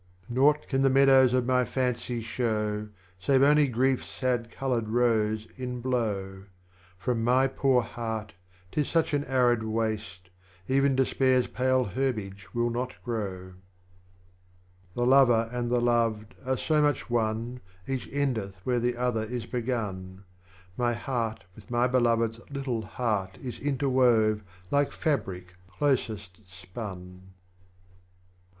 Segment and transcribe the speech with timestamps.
[0.29, 0.33] 30.
[0.33, 2.87] Nought can the Meadows of my Fancy show
[3.19, 6.45] Save only Grief's sad coloured Rose in bloAv,
[6.97, 8.33] From my poor Heart,
[8.71, 10.31] 'tis such an Arid waste.
[10.67, 13.53] Even Despair's pale Herbage will not grow.
[14.95, 14.95] 31.
[14.95, 19.45] The Lover and the Loved are so much One, Each endeth where the Other is
[19.45, 20.23] begun;
[20.77, 24.41] My Heart with my Beloved's little Heart Is interwove
[24.71, 26.95] like Fabric closest spun.
[26.95, 27.21] BABA TAHIR 32.